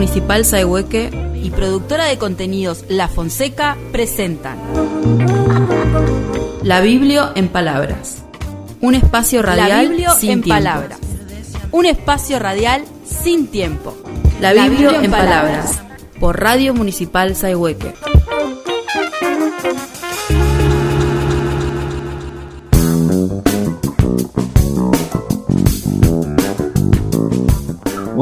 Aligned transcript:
Municipal 0.00 0.46
Saehueque 0.46 1.10
y 1.42 1.50
productora 1.50 2.06
de 2.06 2.16
contenidos 2.16 2.86
La 2.88 3.06
Fonseca 3.06 3.76
presentan 3.92 4.56
La 6.62 6.80
Biblio 6.80 7.32
en 7.34 7.48
Palabras. 7.48 8.24
Un 8.80 8.94
espacio 8.94 9.42
radial 9.42 9.94
sin 10.18 10.30
en 10.30 10.40
palabras. 10.40 10.98
Un 11.70 11.84
espacio 11.84 12.38
radial 12.38 12.82
sin 13.04 13.48
tiempo. 13.48 13.94
La 14.40 14.54
Biblio, 14.54 15.02
en, 15.02 15.10
palabras. 15.10 15.82
Por 16.18 16.40
Radio 16.40 16.72
Municipal 16.72 17.36
Saehueque. 17.36 17.92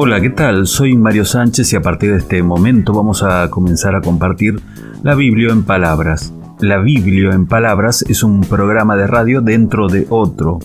Hola, 0.01 0.21
¿qué 0.21 0.31
tal? 0.31 0.69
Soy 0.69 0.97
Mario 0.97 1.25
Sánchez 1.25 1.73
y 1.73 1.77
a 1.77 1.83
partir 1.83 2.13
de 2.13 2.19
este 2.19 2.41
momento 2.41 2.93
vamos 2.93 3.25
a 3.25 3.51
comenzar 3.51 3.97
a 3.97 4.01
compartir 4.01 4.61
la 5.03 5.17
Biblia 5.17 5.51
en 5.51 5.65
palabras. 5.65 6.33
La 6.61 6.79
Biblia 6.79 7.33
en 7.33 7.47
palabras 7.47 8.05
es 8.09 8.23
un 8.23 8.43
programa 8.43 8.95
de 8.95 9.09
radio 9.09 9.41
dentro 9.41 9.89
de 9.89 10.07
otro. 10.09 10.61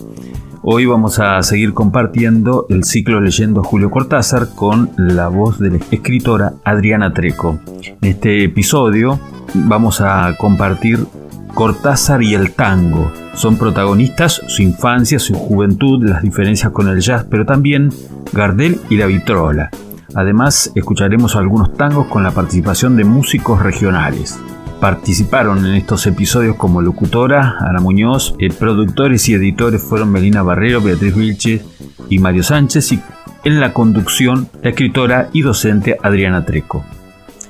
Hoy 0.62 0.86
vamos 0.86 1.18
a 1.18 1.42
seguir 1.42 1.74
compartiendo 1.74 2.66
el 2.70 2.84
ciclo 2.84 3.20
leyendo 3.20 3.64
Julio 3.64 3.90
Cortázar 3.90 4.54
con 4.54 4.92
la 4.96 5.26
voz 5.26 5.58
de 5.58 5.70
la 5.70 5.78
escritora 5.90 6.52
Adriana 6.62 7.12
Treco. 7.12 7.58
En 8.02 8.10
este 8.10 8.44
episodio 8.44 9.18
vamos 9.52 10.00
a 10.00 10.32
compartir 10.38 11.08
Cortázar 11.54 12.22
y 12.22 12.34
el 12.34 12.52
tango. 12.52 13.12
Son 13.34 13.56
protagonistas 13.56 14.42
su 14.48 14.62
infancia, 14.62 15.18
su 15.18 15.34
juventud, 15.34 16.04
las 16.04 16.22
diferencias 16.22 16.72
con 16.72 16.88
el 16.88 17.00
jazz, 17.00 17.24
pero 17.30 17.46
también 17.46 17.90
Gardel 18.32 18.80
y 18.90 18.96
la 18.96 19.06
vitrola. 19.06 19.70
Además, 20.14 20.70
escucharemos 20.74 21.36
algunos 21.36 21.74
tangos 21.74 22.06
con 22.08 22.22
la 22.22 22.32
participación 22.32 22.96
de 22.96 23.04
músicos 23.04 23.62
regionales. 23.62 24.38
Participaron 24.80 25.64
en 25.64 25.74
estos 25.74 26.06
episodios 26.06 26.56
como 26.56 26.82
locutora 26.82 27.56
Ana 27.60 27.80
Muñoz, 27.80 28.34
eh, 28.38 28.50
productores 28.52 29.28
y 29.28 29.34
editores 29.34 29.82
fueron 29.82 30.10
Melina 30.12 30.42
Barrero, 30.42 30.82
Beatriz 30.82 31.16
Vilches 31.16 31.62
y 32.10 32.18
Mario 32.18 32.42
Sánchez 32.42 32.92
y 32.92 33.00
en 33.44 33.60
la 33.60 33.72
conducción 33.72 34.48
la 34.62 34.70
escritora 34.70 35.28
y 35.32 35.42
docente 35.42 35.96
Adriana 36.02 36.44
Treco. 36.44 36.84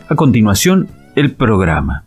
A 0.09 0.15
continuación, 0.15 0.89
el 1.17 1.33
programa. 1.33 2.05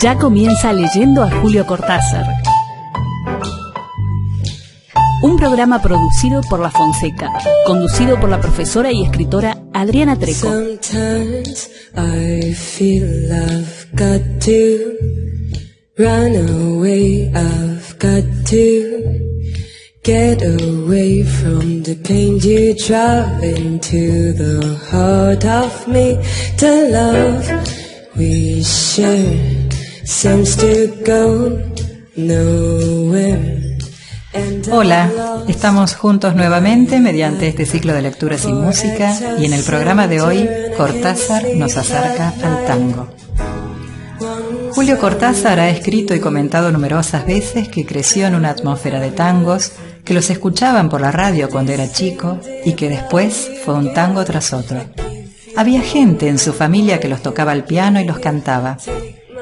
Ya 0.00 0.16
comienza 0.16 0.72
leyendo 0.72 1.22
a 1.22 1.30
Julio 1.30 1.66
Cortázar. 1.66 2.24
Un 5.22 5.36
programa 5.36 5.82
producido 5.82 6.40
por 6.48 6.58
La 6.60 6.70
Fonseca, 6.70 7.30
conducido 7.66 8.18
por 8.18 8.30
la 8.30 8.40
profesora 8.40 8.90
y 8.90 9.02
escritora 9.02 9.58
Adriana 9.74 10.16
Treco. 10.16 10.48
Get 20.02 20.40
away 20.40 21.22
from 21.24 21.82
the 21.82 21.94
pain 21.94 22.38
you 22.40 22.74
into 23.42 24.32
the 24.32 24.78
heart 24.90 25.44
of 25.44 25.86
Hola, 34.70 35.10
estamos 35.48 35.94
juntos 35.94 36.34
nuevamente 36.34 37.00
mediante 37.00 37.48
este 37.48 37.66
ciclo 37.66 37.92
de 37.92 38.02
lecturas 38.02 38.44
y 38.44 38.52
música 38.52 39.14
y 39.38 39.44
en 39.44 39.52
el 39.52 39.62
programa 39.62 40.06
de 40.06 40.20
hoy 40.20 40.48
Cortázar 40.76 41.44
nos 41.56 41.76
acerca 41.76 42.32
al 42.42 42.64
tango. 42.66 43.08
Julio 44.72 44.98
Cortázar 44.98 45.60
ha 45.60 45.68
escrito 45.68 46.14
y 46.14 46.20
comentado 46.20 46.70
numerosas 46.72 47.26
veces 47.26 47.68
que 47.68 47.84
creció 47.84 48.26
en 48.26 48.34
una 48.34 48.50
atmósfera 48.50 49.00
de 49.00 49.10
tangos, 49.10 49.72
que 50.04 50.14
los 50.14 50.30
escuchaban 50.30 50.88
por 50.88 51.00
la 51.00 51.12
radio 51.12 51.50
cuando 51.50 51.72
era 51.72 51.90
chico 51.90 52.38
y 52.64 52.74
que 52.74 52.88
después 52.88 53.50
fue 53.64 53.74
un 53.74 53.92
tango 53.92 54.24
tras 54.24 54.52
otro. 54.52 54.84
Había 55.56 55.82
gente 55.82 56.28
en 56.28 56.38
su 56.38 56.52
familia 56.52 57.00
que 57.00 57.08
los 57.08 57.22
tocaba 57.22 57.52
al 57.52 57.64
piano 57.64 58.00
y 58.00 58.04
los 58.04 58.18
cantaba. 58.18 58.78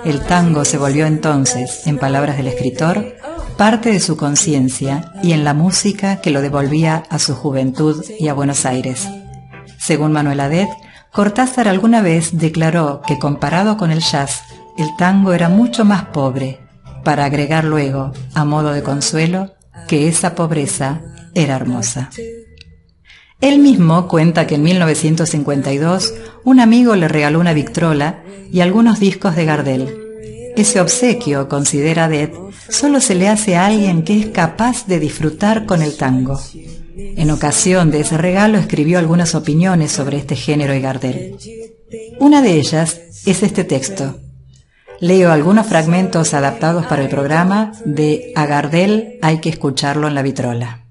El 0.05 0.21
tango 0.21 0.65
se 0.65 0.79
volvió 0.79 1.07
entonces, 1.07 1.87
en 1.87 1.99
palabras 1.99 2.37
del 2.37 2.49
escritor, 2.49 3.17
parte 3.57 3.91
de 3.91 4.01
su 4.01 4.17
conciencia 4.17 5.13
y 5.23 5.33
en 5.33 5.45
la 5.45 5.55
música 5.55 6.21
que 6.21 6.31
lo 6.31 6.41
devolvía 6.41 7.05
a 7.11 7.19
su 7.19 7.35
juventud 7.35 8.05
y 8.19 8.29
a 8.29 8.35
Buenos 8.35 8.65
Aires. 8.65 9.09
Según 9.79 10.13
Manuel 10.13 10.41
Adet, 10.41 10.69
Cortázar 11.13 11.69
alguna 11.69 12.03
vez 12.03 12.39
declaró 12.39 13.03
que 13.07 13.19
comparado 13.19 13.77
con 13.77 13.91
el 13.91 14.01
jazz, 14.01 14.43
el 14.77 14.95
tango 14.97 15.33
era 15.33 15.49
mucho 15.49 15.85
más 15.85 16.05
pobre, 16.07 16.61
para 17.03 17.25
agregar 17.25 17.65
luego, 17.65 18.13
a 18.35 18.45
modo 18.45 18.73
de 18.73 18.83
consuelo, 18.83 19.55
que 19.89 20.07
esa 20.07 20.35
pobreza 20.35 21.01
era 21.35 21.57
hermosa. 21.57 22.11
Él 23.41 23.59
mismo 23.61 24.09
cuenta 24.09 24.47
que 24.47 24.57
en 24.57 24.63
1952 24.63 26.15
un 26.45 26.61
amigo 26.61 26.97
le 26.97 27.09
regaló 27.09 27.41
una 27.41 27.53
Victrola 27.53 28.23
y 28.53 28.61
algunos 28.61 28.99
discos 28.99 29.37
de 29.37 29.45
Gardel 29.45 30.09
ese 30.61 30.81
obsequio, 30.81 31.49
considera 31.49 32.09
Dead, 32.09 32.31
solo 32.69 33.01
se 33.01 33.15
le 33.15 33.29
hace 33.29 33.57
a 33.57 33.67
alguien 33.67 34.03
que 34.03 34.19
es 34.19 34.27
capaz 34.27 34.87
de 34.87 34.99
disfrutar 34.99 35.67
con 35.67 35.83
el 35.83 35.97
tango. 35.97 36.41
En 36.97 37.31
ocasión 37.31 37.93
de 37.93 38.01
ese 38.01 38.19
regalo 38.19 38.59
escribió 38.59 38.99
algunas 38.99 39.37
opiniones 39.37 39.93
sobre 39.93 40.17
este 40.17 40.35
género 40.35 40.75
y 40.75 40.81
Gardel. 40.81 41.37
Una 42.19 42.43
de 42.43 42.55
ellas 42.55 43.01
es 43.25 43.43
este 43.43 43.63
texto. 43.63 44.19
Leo 45.01 45.31
algunos 45.31 45.69
fragmentos 45.69 46.35
adaptados 46.35 46.87
para 46.87 47.03
el 47.03 47.09
programa 47.09 47.73
de 47.85 48.33
A 48.35 48.47
Gardel 48.47 49.19
hay 49.23 49.39
que 49.39 49.51
escucharlo 49.51 50.09
en 50.09 50.17
la 50.17 50.23
vitrola. 50.23 50.88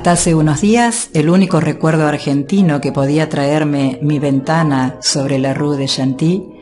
Hasta 0.00 0.12
hace 0.12 0.34
unos 0.34 0.62
días, 0.62 1.10
el 1.12 1.28
único 1.28 1.60
recuerdo 1.60 2.06
argentino 2.06 2.80
que 2.80 2.90
podía 2.90 3.28
traerme 3.28 3.98
mi 4.00 4.18
ventana 4.18 4.96
sobre 5.02 5.38
la 5.38 5.52
rue 5.52 5.76
de 5.76 5.84
Chantilly 5.84 6.54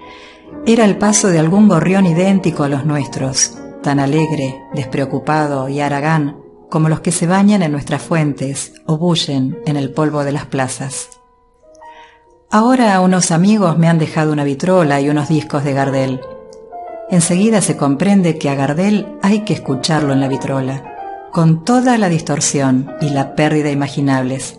era 0.66 0.84
el 0.84 0.99
paso 0.99 1.28
de 1.28 1.38
algún 1.38 1.69
gorrión 1.69 2.04
idéntico 2.04 2.65
a 2.65 2.69
los 2.69 2.84
nuestros, 2.84 3.56
tan 3.81 4.00
alegre, 4.00 4.60
despreocupado 4.75 5.69
y 5.69 5.78
aragán 5.78 6.41
como 6.69 6.88
los 6.88 6.99
que 6.99 7.12
se 7.12 7.28
bañan 7.28 7.62
en 7.62 7.71
nuestras 7.71 8.03
fuentes 8.03 8.72
o 8.87 8.99
bullen 8.99 9.60
en 9.66 9.76
el 9.76 9.93
polvo 9.93 10.25
de 10.25 10.32
las 10.32 10.47
plazas. 10.47 11.09
Ahora 12.50 13.00
unos 13.00 13.31
amigos 13.31 13.78
me 13.78 13.87
han 13.87 14.00
dejado 14.00 14.32
una 14.32 14.43
vitrola 14.43 15.00
y 15.00 15.10
unos 15.10 15.28
discos 15.28 15.62
de 15.62 15.75
Gardel. 15.75 16.20
Enseguida 17.09 17.60
se 17.60 17.76
comprende 17.76 18.37
que 18.37 18.50
a 18.50 18.56
Gardel 18.56 19.06
hay 19.22 19.44
que 19.44 19.55
escucharlo 19.55 20.12
en 20.12 20.20
la 20.20 20.26
vitrola 20.26 20.98
con 21.38 21.65
toda 21.65 21.99
la 21.99 22.09
distorsión 22.09 22.97
y 23.00 23.10
la 23.10 23.37
pérdida 23.37 23.71
imaginables. 23.71 24.59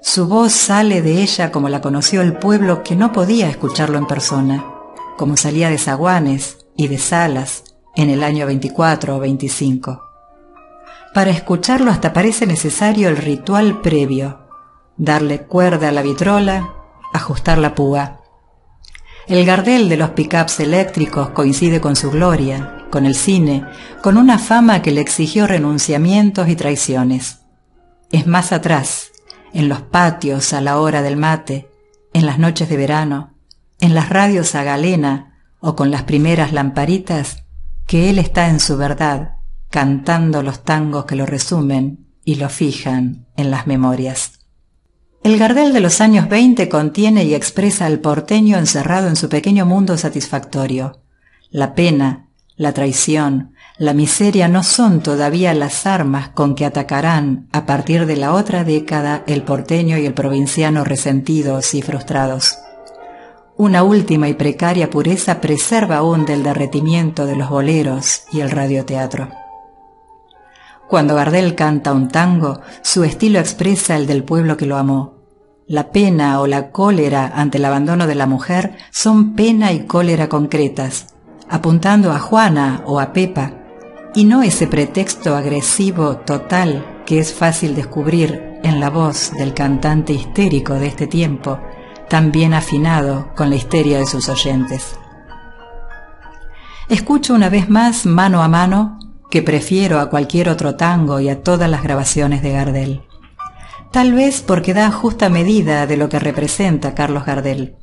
Su 0.00 0.26
voz 0.26 0.54
sale 0.54 1.02
de 1.02 1.20
ella 1.20 1.52
como 1.52 1.68
la 1.68 1.82
conoció 1.82 2.22
el 2.22 2.32
pueblo 2.32 2.82
que 2.82 2.96
no 2.96 3.12
podía 3.12 3.50
escucharlo 3.50 3.98
en 3.98 4.06
persona, 4.06 4.64
como 5.18 5.36
salía 5.36 5.68
de 5.68 5.76
zaguanes 5.76 6.64
y 6.78 6.88
de 6.88 6.96
salas 6.96 7.64
en 7.94 8.08
el 8.08 8.24
año 8.24 8.46
24 8.46 9.16
o 9.16 9.20
25. 9.20 10.02
Para 11.12 11.30
escucharlo 11.30 11.90
hasta 11.90 12.14
parece 12.14 12.46
necesario 12.46 13.10
el 13.10 13.18
ritual 13.18 13.82
previo, 13.82 14.46
darle 14.96 15.42
cuerda 15.42 15.90
a 15.90 15.92
la 15.92 16.00
vitrola, 16.00 16.72
ajustar 17.12 17.58
la 17.58 17.74
púa. 17.74 18.22
El 19.26 19.44
gardel 19.44 19.90
de 19.90 19.98
los 19.98 20.08
pickups 20.12 20.60
eléctricos 20.60 21.28
coincide 21.28 21.82
con 21.82 21.96
su 21.96 22.10
gloria, 22.10 22.77
con 22.90 23.06
el 23.06 23.14
cine, 23.14 23.64
con 24.02 24.16
una 24.16 24.38
fama 24.38 24.82
que 24.82 24.90
le 24.90 25.00
exigió 25.00 25.46
renunciamientos 25.46 26.48
y 26.48 26.56
traiciones. 26.56 27.40
Es 28.10 28.26
más 28.26 28.52
atrás, 28.52 29.10
en 29.52 29.68
los 29.68 29.82
patios 29.82 30.52
a 30.52 30.60
la 30.60 30.78
hora 30.78 31.02
del 31.02 31.16
mate, 31.16 31.68
en 32.12 32.26
las 32.26 32.38
noches 32.38 32.68
de 32.68 32.76
verano, 32.76 33.34
en 33.80 33.94
las 33.94 34.08
radios 34.08 34.54
a 34.54 34.64
galena 34.64 35.38
o 35.60 35.76
con 35.76 35.90
las 35.90 36.04
primeras 36.04 36.52
lamparitas, 36.52 37.44
que 37.86 38.10
él 38.10 38.18
está 38.18 38.48
en 38.48 38.60
su 38.60 38.76
verdad, 38.76 39.36
cantando 39.70 40.42
los 40.42 40.64
tangos 40.64 41.04
que 41.04 41.16
lo 41.16 41.26
resumen 41.26 42.06
y 42.24 42.36
lo 42.36 42.48
fijan 42.48 43.26
en 43.36 43.50
las 43.50 43.66
memorias. 43.66 44.38
El 45.22 45.38
Gardel 45.38 45.72
de 45.72 45.80
los 45.80 46.00
años 46.00 46.28
20 46.28 46.68
contiene 46.68 47.24
y 47.24 47.34
expresa 47.34 47.86
al 47.86 48.00
porteño 48.00 48.56
encerrado 48.56 49.08
en 49.08 49.16
su 49.16 49.28
pequeño 49.28 49.66
mundo 49.66 49.96
satisfactorio, 49.96 51.02
la 51.50 51.74
pena, 51.74 52.27
la 52.58 52.72
traición, 52.72 53.54
la 53.78 53.94
miseria 53.94 54.48
no 54.48 54.64
son 54.64 55.00
todavía 55.00 55.54
las 55.54 55.86
armas 55.86 56.30
con 56.30 56.56
que 56.56 56.66
atacarán 56.66 57.46
a 57.52 57.64
partir 57.66 58.04
de 58.04 58.16
la 58.16 58.34
otra 58.34 58.64
década 58.64 59.22
el 59.28 59.42
porteño 59.42 59.96
y 59.96 60.04
el 60.04 60.12
provinciano 60.12 60.82
resentidos 60.82 61.72
y 61.74 61.82
frustrados. 61.82 62.58
Una 63.56 63.84
última 63.84 64.28
y 64.28 64.34
precaria 64.34 64.90
pureza 64.90 65.40
preserva 65.40 65.98
aún 65.98 66.26
del 66.26 66.42
derretimiento 66.42 67.26
de 67.26 67.36
los 67.36 67.48
boleros 67.48 68.22
y 68.32 68.40
el 68.40 68.50
radioteatro. 68.50 69.28
Cuando 70.88 71.14
Gardel 71.14 71.54
canta 71.54 71.92
un 71.92 72.08
tango, 72.08 72.60
su 72.82 73.04
estilo 73.04 73.38
expresa 73.38 73.94
el 73.96 74.08
del 74.08 74.24
pueblo 74.24 74.56
que 74.56 74.66
lo 74.66 74.76
amó. 74.76 75.14
La 75.68 75.92
pena 75.92 76.40
o 76.40 76.48
la 76.48 76.72
cólera 76.72 77.30
ante 77.34 77.58
el 77.58 77.64
abandono 77.64 78.08
de 78.08 78.16
la 78.16 78.26
mujer 78.26 78.76
son 78.90 79.36
pena 79.36 79.70
y 79.72 79.86
cólera 79.86 80.28
concretas, 80.28 81.14
apuntando 81.48 82.12
a 82.12 82.18
Juana 82.18 82.82
o 82.86 83.00
a 83.00 83.12
Pepa, 83.12 83.52
y 84.14 84.24
no 84.24 84.42
ese 84.42 84.66
pretexto 84.66 85.36
agresivo 85.36 86.18
total 86.18 87.02
que 87.06 87.18
es 87.18 87.32
fácil 87.32 87.74
descubrir 87.74 88.58
en 88.62 88.80
la 88.80 88.90
voz 88.90 89.32
del 89.32 89.54
cantante 89.54 90.12
histérico 90.12 90.74
de 90.74 90.88
este 90.88 91.06
tiempo, 91.06 91.60
tan 92.08 92.32
bien 92.32 92.54
afinado 92.54 93.30
con 93.36 93.50
la 93.50 93.56
histeria 93.56 93.98
de 93.98 94.06
sus 94.06 94.28
oyentes. 94.28 94.98
Escucho 96.88 97.34
una 97.34 97.48
vez 97.48 97.68
más 97.68 98.06
mano 98.06 98.42
a 98.42 98.48
mano 98.48 98.98
que 99.30 99.42
prefiero 99.42 100.00
a 100.00 100.08
cualquier 100.08 100.48
otro 100.48 100.74
tango 100.76 101.20
y 101.20 101.28
a 101.28 101.42
todas 101.42 101.68
las 101.68 101.82
grabaciones 101.82 102.42
de 102.42 102.52
Gardel. 102.52 103.02
Tal 103.92 104.12
vez 104.12 104.42
porque 104.42 104.74
da 104.74 104.90
justa 104.90 105.28
medida 105.28 105.86
de 105.86 105.96
lo 105.96 106.08
que 106.08 106.18
representa 106.18 106.94
Carlos 106.94 107.24
Gardel. 107.24 107.76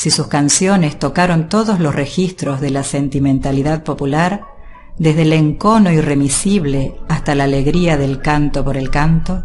Si 0.00 0.10
sus 0.10 0.28
canciones 0.28 0.98
tocaron 0.98 1.50
todos 1.50 1.78
los 1.78 1.94
registros 1.94 2.62
de 2.62 2.70
la 2.70 2.84
sentimentalidad 2.84 3.84
popular, 3.84 4.46
desde 4.96 5.20
el 5.20 5.34
encono 5.34 5.92
irremisible 5.92 6.94
hasta 7.10 7.34
la 7.34 7.44
alegría 7.44 7.98
del 7.98 8.22
canto 8.22 8.64
por 8.64 8.78
el 8.78 8.88
canto, 8.88 9.42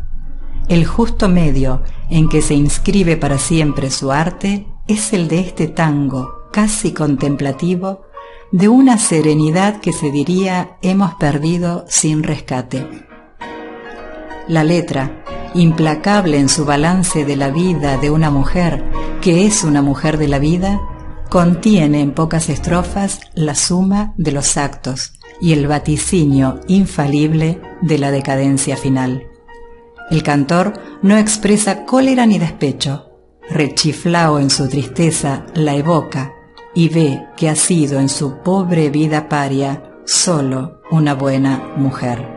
el 0.69 0.85
justo 0.85 1.27
medio 1.27 1.83
en 2.09 2.29
que 2.29 2.41
se 2.41 2.53
inscribe 2.53 3.17
para 3.17 3.37
siempre 3.37 3.91
su 3.91 4.13
arte 4.13 4.65
es 4.87 5.11
el 5.11 5.27
de 5.27 5.41
este 5.41 5.67
tango 5.67 6.47
casi 6.53 6.93
contemplativo 6.93 8.03
de 8.53 8.69
una 8.69 8.97
serenidad 8.97 9.81
que 9.81 9.91
se 9.91 10.09
diría 10.09 10.77
hemos 10.81 11.15
perdido 11.15 11.83
sin 11.89 12.23
rescate. 12.23 13.05
La 14.47 14.63
letra, 14.63 15.23
implacable 15.53 16.37
en 16.37 16.49
su 16.49 16.65
balance 16.65 17.25
de 17.25 17.35
la 17.35 17.49
vida 17.49 17.97
de 17.97 18.09
una 18.09 18.29
mujer 18.29 18.83
que 19.21 19.45
es 19.45 19.63
una 19.63 19.81
mujer 19.81 20.17
de 20.17 20.27
la 20.27 20.39
vida, 20.39 20.79
contiene 21.29 22.01
en 22.01 22.13
pocas 22.13 22.49
estrofas 22.49 23.19
la 23.33 23.55
suma 23.55 24.13
de 24.17 24.31
los 24.31 24.57
actos, 24.57 25.13
y 25.41 25.53
el 25.53 25.67
vaticinio 25.67 26.59
infalible 26.67 27.61
de 27.81 27.97
la 27.97 28.11
decadencia 28.11 28.77
final. 28.77 29.27
El 30.09 30.23
cantor 30.23 30.73
no 31.01 31.17
expresa 31.17 31.85
cólera 31.85 32.25
ni 32.25 32.39
despecho, 32.39 33.11
rechiflao 33.49 34.39
en 34.39 34.49
su 34.49 34.67
tristeza 34.67 35.45
la 35.53 35.75
evoca 35.75 36.33
y 36.73 36.89
ve 36.89 37.27
que 37.35 37.49
ha 37.49 37.55
sido 37.55 37.99
en 37.99 38.09
su 38.09 38.37
pobre 38.43 38.89
vida 38.89 39.29
paria 39.29 39.83
solo 40.05 40.81
una 40.91 41.15
buena 41.15 41.73
mujer. 41.77 42.34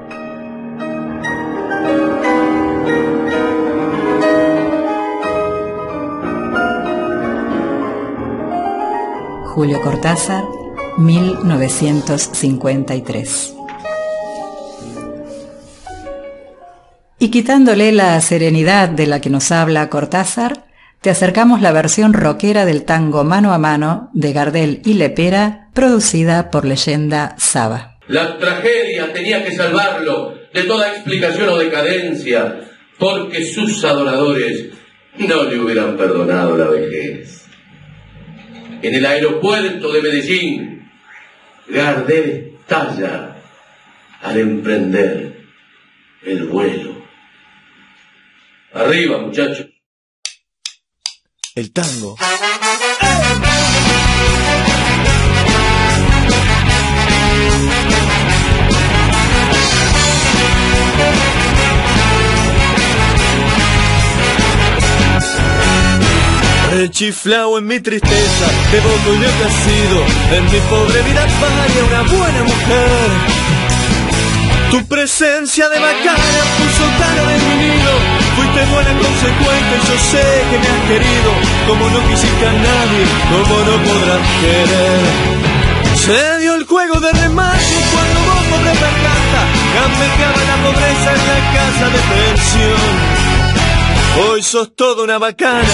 Julio 9.58 9.82
Cortázar 9.82 10.44
1953. 10.98 13.54
Y 17.18 17.30
quitándole 17.32 17.90
la 17.90 18.20
serenidad 18.20 18.88
de 18.88 19.08
la 19.08 19.20
que 19.20 19.30
nos 19.30 19.50
habla 19.50 19.90
Cortázar, 19.90 20.66
te 21.00 21.10
acercamos 21.10 21.60
la 21.60 21.72
versión 21.72 22.12
rockera 22.12 22.66
del 22.66 22.84
tango 22.84 23.24
Mano 23.24 23.52
a 23.52 23.58
Mano 23.58 24.10
de 24.14 24.32
Gardel 24.32 24.80
y 24.84 24.94
Lepera, 24.94 25.70
producida 25.74 26.52
por 26.52 26.64
Leyenda 26.64 27.34
Saba. 27.36 27.98
La 28.06 28.38
tragedia 28.38 29.12
tenía 29.12 29.44
que 29.44 29.50
salvarlo 29.50 30.34
de 30.54 30.62
toda 30.62 30.92
explicación 30.92 31.48
o 31.48 31.58
decadencia, 31.58 32.60
porque 32.96 33.44
sus 33.44 33.84
adoradores 33.84 34.66
no 35.16 35.42
le 35.42 35.58
hubieran 35.58 35.96
perdonado 35.96 36.56
la 36.56 36.68
vejez. 36.68 37.47
En 38.82 38.94
el 38.94 39.04
aeropuerto 39.04 39.92
de 39.92 40.02
Medellín, 40.02 40.90
Gardel 41.68 42.58
estalla 42.60 43.36
al 44.20 44.36
emprender 44.36 45.46
el 46.22 46.44
vuelo. 46.44 47.02
Arriba, 48.72 49.18
muchachos. 49.18 49.66
El 51.54 51.72
tango. 51.72 52.16
Rechiflao 66.78 67.58
en 67.58 67.66
mi 67.66 67.80
tristeza, 67.80 68.46
devoto 68.70 69.12
y 69.12 69.18
sido 69.18 69.98
en 70.30 70.44
mi 70.44 70.60
pobre 70.70 71.02
vida 71.02 71.26
vaya 71.42 71.80
una 71.90 72.02
buena 72.02 72.42
mujer. 72.44 73.08
Tu 74.70 74.86
presencia 74.86 75.68
de 75.70 75.80
bacana 75.80 76.40
puso 76.56 76.86
cara 77.00 77.24
de 77.30 77.36
mi 77.46 77.54
nido, 77.66 77.92
fuiste 78.36 78.64
buena 78.66 78.92
consecuente, 78.94 79.74
yo 79.88 79.96
sé 80.12 80.22
que 80.50 80.58
me 80.62 80.68
has 80.68 80.82
querido, 80.86 81.30
como 81.66 81.90
no 81.90 81.98
quisiste 82.08 82.46
a 82.46 82.52
nadie, 82.52 83.02
como 83.26 83.54
no 83.58 83.74
podrás 83.82 84.22
querer. 84.38 85.02
Se 85.96 86.38
dio 86.38 86.54
el 86.54 86.64
juego 86.64 87.00
de 87.00 87.10
remate 87.10 87.74
cuando 87.92 88.20
vos 88.22 88.42
pobre 88.54 88.72
garganta, 88.78 89.40
gambeteaba 89.74 90.42
la 90.46 90.56
pobreza 90.62 91.10
en 91.10 91.22
la 91.26 91.40
casa 91.58 91.86
de 91.90 92.00
pensión. 92.14 93.27
Hoy 94.16 94.42
sos 94.42 94.74
toda 94.74 95.04
una 95.04 95.18
bacana, 95.18 95.68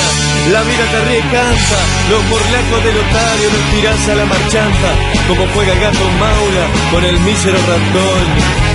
la 0.52 0.62
vida 0.62 0.84
te 0.90 1.04
ríe 1.08 1.20
canta, 1.20 1.78
los 2.10 2.24
morlacos 2.24 2.84
del 2.84 2.98
otario 2.98 3.50
los 3.50 3.70
tirás 3.72 4.08
a 4.08 4.14
la 4.14 4.24
marchanta, 4.26 4.88
como 5.28 5.46
juega 5.54 5.72
el 5.72 5.80
gato 5.80 6.04
maula 6.18 6.66
con 6.92 7.04
el 7.04 7.18
mísero 7.20 7.58
ratón. 7.58 8.73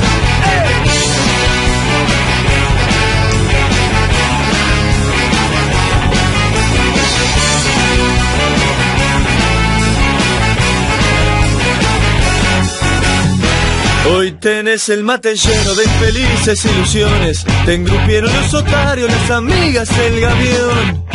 Hoy 14.07 14.31
tenés 14.33 14.89
el 14.89 15.03
mate 15.03 15.35
lleno 15.35 15.75
de 15.75 15.83
infelices 15.83 16.65
ilusiones. 16.65 17.45
Te 17.65 17.73
engrupieron 17.75 18.33
los 18.33 18.53
otarios, 18.53 19.09
las 19.11 19.31
amigas, 19.31 19.89
el 19.97 20.19
gavión. 20.21 21.05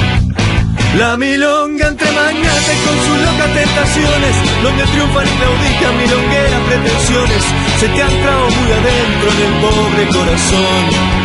La 0.98 1.16
milonga 1.16 1.88
entre 1.88 2.10
mañates 2.12 2.78
con 2.86 2.96
sus 3.04 3.18
locas 3.26 3.52
tentaciones, 3.52 4.36
donde 4.62 4.84
triunfan 4.84 5.26
y 5.26 5.30
claudican 5.30 5.96
milongueras 5.98 6.60
pretensiones, 6.68 7.42
se 7.80 7.88
te 7.88 8.02
ha 8.02 8.08
entrado 8.08 8.48
muy 8.50 8.72
adentro 8.72 9.30
en 9.32 9.40
el 9.42 9.60
pobre 9.60 10.06
corazón. 10.16 11.24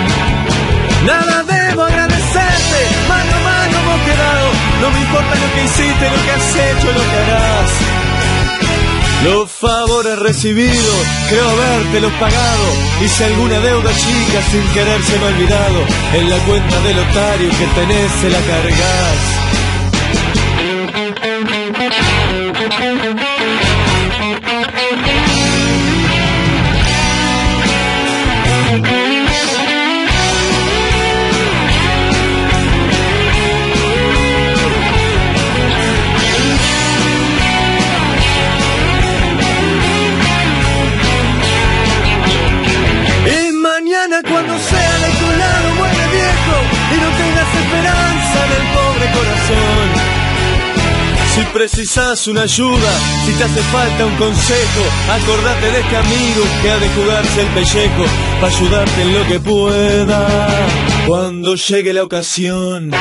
Nada 1.05 1.43
debo 1.43 1.83
agradecerte, 1.83 2.79
mano 3.07 3.35
a 3.35 3.39
mano 3.39 3.77
hemos 3.77 4.01
quedado, 4.09 4.49
no 4.81 4.89
me 4.89 4.99
importa 5.01 5.35
lo 5.35 5.53
que 5.53 5.63
hiciste, 5.63 6.09
lo 6.09 6.23
que 6.25 6.31
has 6.31 6.55
hecho, 6.55 6.87
lo 6.87 7.01
que 7.01 7.17
harás. 7.17 7.98
Los 9.23 9.51
favores 9.51 10.17
recibidos, 10.17 11.05
creo 11.29 11.49
haberte 11.49 11.99
pagado. 12.19 12.63
Hice 13.03 13.25
alguna 13.25 13.59
deuda 13.59 13.91
chica 13.93 14.41
sin 14.49 14.63
querer 14.73 15.03
se 15.03 15.19
me 15.19 15.25
ha 15.25 15.27
olvidado. 15.27 15.79
En 16.13 16.29
la 16.29 16.37
cuenta 16.45 16.79
del 16.81 16.99
otario 16.99 17.49
que 17.49 17.65
tenés 17.79 18.11
se 18.21 18.29
la 18.29 18.39
cargas. 18.39 19.58
Si 51.35 51.45
precisas 51.53 52.27
una 52.27 52.41
ayuda, 52.41 52.91
si 53.25 53.31
te 53.33 53.43
hace 53.43 53.61
falta 53.71 54.05
un 54.05 54.15
consejo, 54.15 54.83
acordate 55.09 55.71
de 55.71 55.79
este 55.79 55.95
amigo 55.95 56.43
que 56.61 56.69
ha 56.69 56.77
de 56.77 56.89
jugarse 56.89 57.41
el 57.41 57.47
pellejo 57.47 58.03
para 58.41 58.53
ayudarte 58.53 59.01
en 59.01 59.13
lo 59.13 59.27
que 59.27 59.39
pueda 59.39 60.27
cuando 61.07 61.55
llegue 61.55 61.93
la 61.93 62.03
ocasión. 62.03 62.91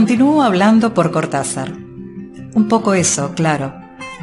Continúo 0.00 0.42
hablando 0.42 0.94
por 0.94 1.10
Cortázar. 1.10 1.72
Un 1.74 2.68
poco 2.68 2.94
eso, 2.94 3.34
claro. 3.34 3.74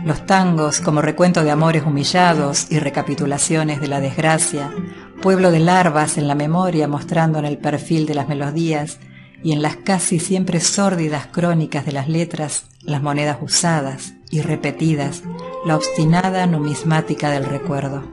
Los 0.03 0.25
tangos 0.25 0.81
como 0.81 1.03
recuento 1.03 1.43
de 1.43 1.51
amores 1.51 1.83
humillados 1.83 2.71
y 2.71 2.79
recapitulaciones 2.79 3.79
de 3.79 3.87
la 3.87 3.99
desgracia, 3.99 4.73
pueblo 5.21 5.51
de 5.51 5.59
larvas 5.59 6.17
en 6.17 6.27
la 6.27 6.33
memoria 6.33 6.87
mostrando 6.87 7.37
en 7.37 7.45
el 7.45 7.59
perfil 7.59 8.07
de 8.07 8.15
las 8.15 8.27
melodías 8.27 8.97
y 9.43 9.51
en 9.51 9.61
las 9.61 9.75
casi 9.75 10.17
siempre 10.17 10.61
sórdidas 10.61 11.27
crónicas 11.27 11.85
de 11.85 11.91
las 11.91 12.09
letras 12.09 12.65
las 12.81 13.03
monedas 13.03 13.37
usadas 13.39 14.13
y 14.31 14.41
repetidas, 14.41 15.21
la 15.63 15.75
obstinada 15.75 16.47
numismática 16.47 17.29
del 17.29 17.45
recuerdo. 17.45 18.03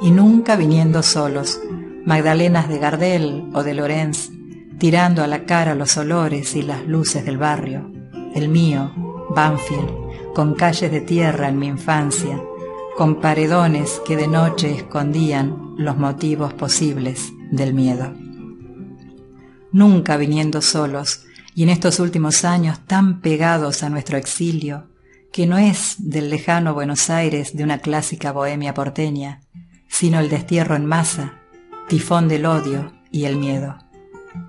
Y 0.00 0.10
nunca 0.10 0.56
viniendo 0.56 1.02
solos, 1.02 1.60
Magdalenas 2.06 2.70
de 2.70 2.78
Gardel 2.78 3.50
o 3.52 3.62
de 3.62 3.74
Lorenz 3.74 4.30
tirando 4.78 5.22
a 5.22 5.26
la 5.26 5.44
cara 5.44 5.74
los 5.74 5.96
olores 5.96 6.54
y 6.56 6.62
las 6.62 6.86
luces 6.86 7.24
del 7.24 7.38
barrio, 7.38 7.90
el 8.34 8.48
mío, 8.48 8.92
Banfield, 9.34 10.32
con 10.34 10.54
calles 10.54 10.90
de 10.90 11.00
tierra 11.00 11.48
en 11.48 11.58
mi 11.58 11.68
infancia, 11.68 12.40
con 12.96 13.20
paredones 13.20 14.00
que 14.04 14.16
de 14.16 14.28
noche 14.28 14.72
escondían 14.72 15.74
los 15.76 15.96
motivos 15.96 16.52
posibles 16.52 17.32
del 17.50 17.74
miedo. 17.74 18.12
Nunca 19.72 20.16
viniendo 20.16 20.60
solos, 20.62 21.24
y 21.54 21.62
en 21.62 21.68
estos 21.68 22.00
últimos 22.00 22.44
años 22.44 22.80
tan 22.86 23.20
pegados 23.20 23.82
a 23.82 23.90
nuestro 23.90 24.18
exilio, 24.18 24.88
que 25.32 25.46
no 25.46 25.58
es 25.58 25.96
del 25.98 26.30
lejano 26.30 26.74
Buenos 26.74 27.10
Aires 27.10 27.56
de 27.56 27.64
una 27.64 27.78
clásica 27.78 28.32
bohemia 28.32 28.74
porteña, 28.74 29.40
sino 29.88 30.20
el 30.20 30.28
destierro 30.28 30.76
en 30.76 30.86
masa, 30.86 31.40
tifón 31.88 32.28
del 32.28 32.46
odio 32.46 32.92
y 33.10 33.24
el 33.24 33.36
miedo. 33.36 33.83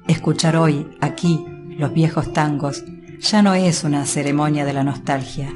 Escuchar 0.08 0.56
hoy, 0.56 0.88
aquí, 1.02 1.44
los 1.78 1.94
viejos 1.94 2.32
tangos 2.32 2.84
ya 3.20 3.42
no 3.42 3.54
es 3.54 3.84
una 3.84 4.06
ceremonia 4.06 4.66
de 4.66 4.74
la 4.74 4.84
nostalgia. 4.84 5.52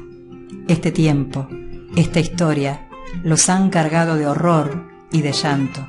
Este 0.68 0.90
tiempo, 0.90 1.48
esta 1.96 2.20
historia, 2.20 2.88
los 3.22 3.48
han 3.48 3.70
cargado 3.70 4.16
de 4.16 4.26
horror 4.26 4.88
y 5.12 5.22
de 5.22 5.32
llanto. 5.32 5.86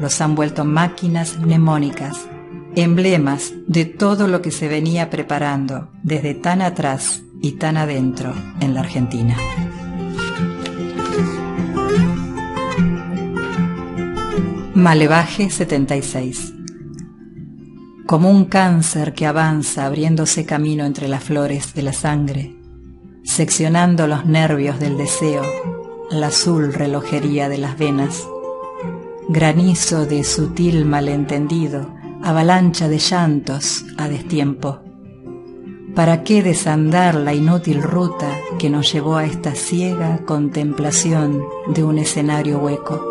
Los 0.00 0.20
han 0.20 0.34
vuelto 0.34 0.64
máquinas 0.64 1.38
mnemónicas, 1.38 2.26
emblemas 2.74 3.52
de 3.66 3.84
todo 3.84 4.28
lo 4.28 4.42
que 4.42 4.50
se 4.50 4.68
venía 4.68 5.10
preparando 5.10 5.90
desde 6.02 6.34
tan 6.34 6.62
atrás 6.62 7.22
y 7.40 7.52
tan 7.52 7.76
adentro 7.76 8.32
en 8.60 8.74
la 8.74 8.80
Argentina. 8.80 9.36
Malevaje 14.74 15.50
76 15.50 16.55
como 18.06 18.30
un 18.30 18.44
cáncer 18.44 19.14
que 19.14 19.26
avanza 19.26 19.84
abriéndose 19.84 20.46
camino 20.46 20.84
entre 20.84 21.08
las 21.08 21.24
flores 21.24 21.74
de 21.74 21.82
la 21.82 21.92
sangre, 21.92 22.54
seccionando 23.24 24.06
los 24.06 24.26
nervios 24.26 24.78
del 24.78 24.96
deseo, 24.96 25.42
la 26.10 26.28
azul 26.28 26.72
relojería 26.72 27.48
de 27.48 27.58
las 27.58 27.76
venas, 27.76 28.24
granizo 29.28 30.06
de 30.06 30.22
sutil 30.22 30.84
malentendido, 30.84 31.92
avalancha 32.22 32.88
de 32.88 32.98
llantos 32.98 33.84
a 33.98 34.08
destiempo. 34.08 34.80
¿Para 35.96 36.22
qué 36.22 36.44
desandar 36.44 37.16
la 37.16 37.34
inútil 37.34 37.82
ruta 37.82 38.28
que 38.58 38.70
nos 38.70 38.92
llevó 38.92 39.16
a 39.16 39.24
esta 39.24 39.54
ciega 39.56 40.18
contemplación 40.24 41.42
de 41.74 41.82
un 41.82 41.98
escenario 41.98 42.58
hueco? 42.58 43.04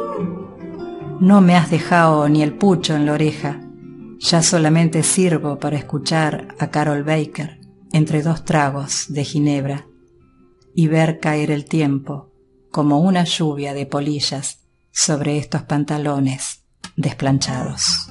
No 1.20 1.42
me 1.42 1.56
has 1.58 1.70
dejado 1.70 2.30
ni 2.30 2.44
el 2.44 2.54
pucho 2.54 2.96
en 2.96 3.06
la 3.06 3.14
oreja, 3.14 3.65
ya 4.26 4.42
solamente 4.42 5.04
sirvo 5.04 5.60
para 5.60 5.78
escuchar 5.78 6.56
a 6.58 6.72
Carol 6.72 7.04
Baker 7.04 7.60
entre 7.92 8.24
dos 8.24 8.44
tragos 8.44 9.06
de 9.10 9.24
ginebra 9.24 9.86
y 10.74 10.88
ver 10.88 11.20
caer 11.20 11.52
el 11.52 11.66
tiempo 11.66 12.32
como 12.72 13.00
una 13.00 13.24
lluvia 13.24 13.76
de 13.76 13.86
polillas 13.86 14.64
sobre 14.92 15.38
estos 15.38 15.62
pantalones 15.64 16.64
desplanchados. 16.96 18.10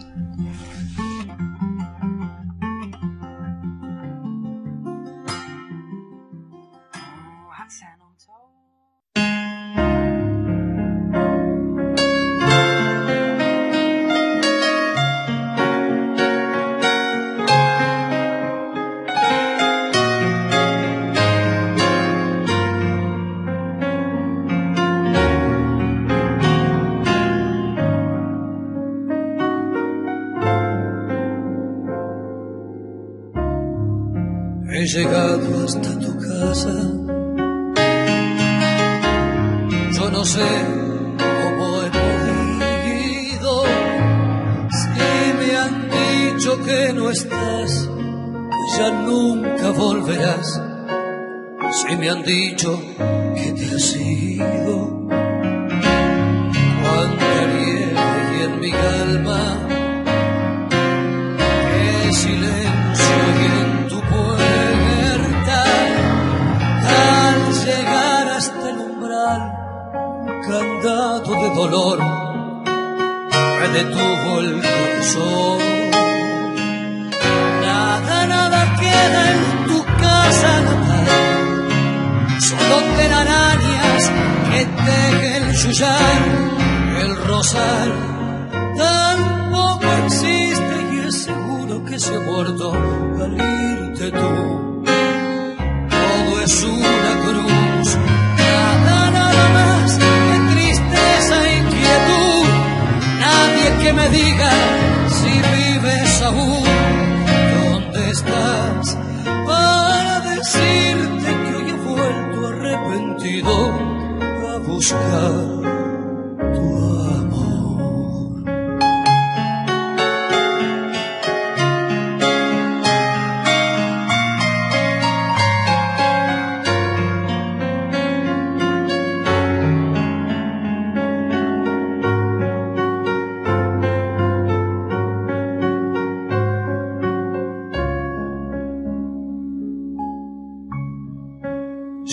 Llegado 34.83 35.65
hasta 35.65 35.99
tu 35.99 36.19
casa. 36.19 36.75
Yo 39.93 40.11
no 40.11 40.25
sé 40.25 40.49
cómo 41.19 41.83
he 41.83 41.91
podido. 41.91 43.65
Si 44.71 45.33
me 45.39 45.57
han 45.57 45.89
dicho 45.91 46.63
que 46.65 46.93
no 46.93 47.11
estás, 47.11 47.89
que 48.51 48.79
ya 48.79 48.91
nunca 48.91 49.71
volverás. 49.71 50.61
Si 51.87 51.97
me 51.97 52.11
han 52.11 52.23
dicho 52.23 52.81
que 53.35 53.53
te 53.53 53.77
has 53.77 53.97
ido. 53.97 55.07
Cuánta 56.83 57.47
nieve 57.55 57.95
y 58.39 58.43
en 58.43 58.61
mi 58.61 58.71
calma. 58.71 58.94
Dolor 71.69 72.25
detuvo 73.75 74.41
el 74.41 74.53
corazón. 74.63 75.59
Nada, 77.63 78.27
nada 78.27 78.77
queda 78.79 79.23
en 79.35 79.67
tu 79.69 79.85
casa 79.85 80.53
natal, 80.69 81.07
solo 82.49 82.77
telarañas 82.97 84.03
que 84.51 84.61
tejen 84.87 85.53
yuyar, 85.53 86.23
el 87.03 87.17
rosal. 87.27 87.93
Tampoco 88.77 89.87
existe 90.05 90.75
y 90.93 91.09
es 91.09 91.25
seguro 91.25 91.85
que 91.85 91.99
se 91.99 92.19
muerto 92.19 92.73
al 93.23 93.33
irte 93.33 94.11
tú. 94.11 94.74
me 104.05 104.17
digas 104.17 105.13
si 105.13 105.31
vives 105.31 106.23
aún, 106.23 106.65
dónde 107.55 108.11
estás, 108.11 108.99
para 109.47 110.21
decirte 110.21 111.29
que 111.45 111.55
hoy 111.57 111.71
he 111.71 111.75
vuelto 111.75 112.49
arrepentido 112.49 113.71
a 114.53 114.59
buscar. 114.59 115.64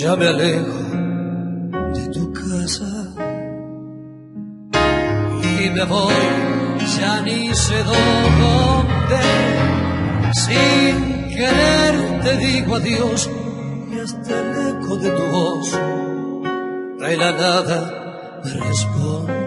Ya 0.01 0.15
me 0.15 0.27
alejo 0.27 0.79
de 1.93 2.07
tu 2.09 2.33
casa 2.33 2.91
y 5.43 5.69
me 5.69 5.83
voy, 5.85 6.13
ya 6.97 7.21
ni 7.21 7.53
sé 7.53 7.77
dónde. 7.83 9.21
Sin 10.33 10.95
querer 11.35 11.93
te 12.23 12.37
digo 12.37 12.75
adiós 12.77 13.29
y 13.91 13.99
hasta 13.99 14.39
el 14.39 14.69
eco 14.69 14.97
de 14.97 15.09
tu 15.11 15.25
voz 15.35 15.71
de 17.01 17.17
la 17.17 17.31
nada 17.33 17.79
me 18.43 18.53
responde. 18.53 19.40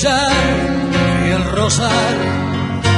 Y 0.00 1.30
el 1.32 1.44
rosal. 1.56 2.18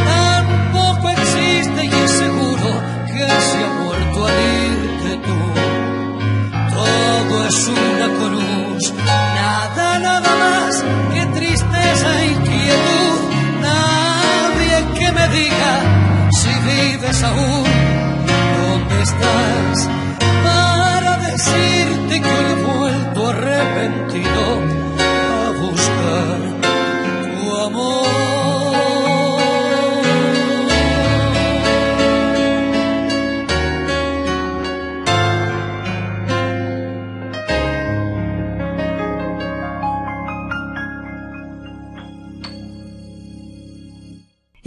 Tampoco 0.05 1.09
existe 1.09 1.85
y 1.87 1.89
es 1.89 2.11
seguro 2.11 2.71
que 3.07 3.27
se 3.27 3.65
ha 3.65 3.71
muerto 3.83 4.27
al 4.27 4.39
irte 4.69 5.13
tú. 5.25 5.39
Todo 6.75 7.47
es 7.47 7.69
una 7.69 8.09
cruz, 8.19 8.93
nada, 9.07 9.99
nada 9.99 10.31
más 10.45 10.85
que 11.15 11.27
tristeza 11.39 12.25
y 12.27 12.35
nadie 13.63 14.99
que 14.99 15.13
me 15.13 15.29
diga 15.29 15.73
si 16.33 16.51
vives 16.69 17.23
aún, 17.23 17.65
dónde 18.59 19.03
estás, 19.03 19.89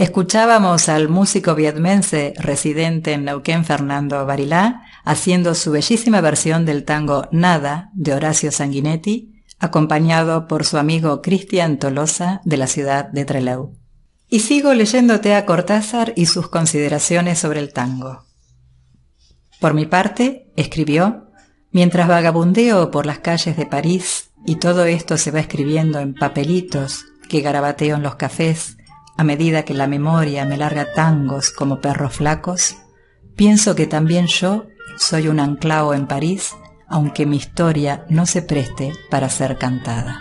Escuchábamos 0.04 0.90
al 0.90 1.08
músico 1.08 1.54
vietmense 1.54 2.34
residente 2.36 3.14
en 3.14 3.24
Neuquén, 3.24 3.64
Fernando 3.64 4.26
Barilá, 4.26 4.82
haciendo 5.02 5.54
su 5.54 5.70
bellísima 5.70 6.20
versión 6.20 6.66
del 6.66 6.84
tango 6.84 7.26
Nada 7.32 7.88
de 7.94 8.12
Horacio 8.12 8.52
Sanguinetti, 8.52 9.42
acompañado 9.58 10.46
por 10.46 10.66
su 10.66 10.76
amigo 10.76 11.22
Cristian 11.22 11.78
Tolosa 11.78 12.42
de 12.44 12.58
la 12.58 12.66
ciudad 12.66 13.08
de 13.08 13.24
Trelew. 13.24 13.78
Y 14.28 14.40
sigo 14.40 14.74
leyéndote 14.74 15.34
a 15.34 15.46
Cortázar 15.46 16.12
y 16.16 16.26
sus 16.26 16.48
consideraciones 16.48 17.38
sobre 17.38 17.60
el 17.60 17.72
tango. 17.72 18.26
Por 19.58 19.72
mi 19.72 19.86
parte, 19.86 20.52
escribió, 20.54 21.30
mientras 21.70 22.08
vagabundeo 22.08 22.90
por 22.90 23.06
las 23.06 23.20
calles 23.20 23.56
de 23.56 23.64
París 23.64 24.28
y 24.44 24.56
todo 24.56 24.84
esto 24.84 25.16
se 25.16 25.30
va 25.30 25.40
escribiendo 25.40 25.98
en 25.98 26.12
papelitos 26.12 27.06
que 27.30 27.40
garabateo 27.40 27.96
en 27.96 28.02
los 28.02 28.16
cafés, 28.16 28.76
a 29.16 29.24
medida 29.24 29.64
que 29.64 29.74
la 29.74 29.86
memoria 29.86 30.44
me 30.44 30.56
larga 30.56 30.92
tangos 30.92 31.50
como 31.50 31.80
perros 31.80 32.14
flacos, 32.16 32.76
pienso 33.36 33.74
que 33.74 33.86
también 33.86 34.26
yo 34.26 34.66
soy 34.96 35.28
un 35.28 35.40
anclao 35.40 35.94
en 35.94 36.06
París, 36.06 36.56
aunque 36.88 37.26
mi 37.26 37.36
historia 37.36 38.04
no 38.08 38.26
se 38.26 38.42
preste 38.42 38.92
para 39.10 39.28
ser 39.28 39.58
cantada. 39.58 40.20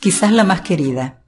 Quizás 0.00 0.30
la 0.32 0.44
más 0.44 0.60
querida. 0.60 1.22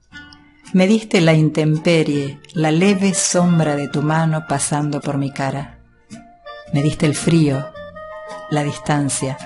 Me 0.71 0.87
diste 0.87 1.19
la 1.19 1.33
intemperie, 1.33 2.39
la 2.53 2.71
leve 2.71 3.13
sombra 3.13 3.75
de 3.75 3.87
tu 3.87 4.03
mano 4.03 4.45
pasando 4.47 5.01
por 5.01 5.17
mi 5.17 5.31
cara. 5.31 5.79
Me 6.73 6.83
diste 6.83 7.07
el 7.07 7.15
frío, 7.15 7.71
la 8.51 8.63
distancia, 8.63 9.37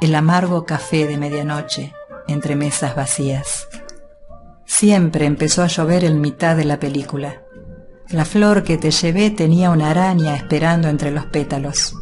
el 0.00 0.14
amargo 0.14 0.64
café 0.66 1.06
de 1.06 1.16
medianoche, 1.16 1.92
entre 2.28 2.56
mesas 2.56 2.94
vacías. 2.94 3.68
Siempre 4.64 5.26
empezó 5.26 5.62
a 5.62 5.68
llover 5.68 6.04
en 6.04 6.20
mitad 6.20 6.56
de 6.56 6.64
la 6.64 6.78
película. 6.78 7.42
La 8.08 8.24
flor 8.24 8.62
que 8.62 8.78
te 8.78 8.90
llevé 8.90 9.30
tenía 9.30 9.70
una 9.70 9.90
araña 9.90 10.36
esperando 10.36 10.88
entre 10.88 11.10
los 11.10 11.26
pétalos. 11.26 11.94